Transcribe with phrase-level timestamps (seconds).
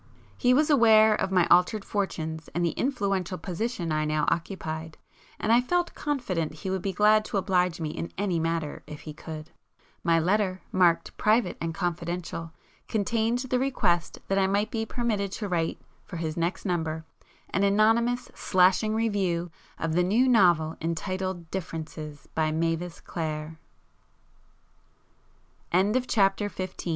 [0.35, 4.97] He was aware of my altered fortunes and the influential position I now occupied,
[5.39, 9.01] and I felt confident he would be glad to oblige me in any matter if
[9.01, 9.51] he could.
[10.03, 12.51] My letter, marked 'private and confidential'
[12.87, 17.05] contained the request that I might be permitted to write for his next number,
[17.51, 22.49] an anonymous 'slashing' review of the new novel entitled 'Di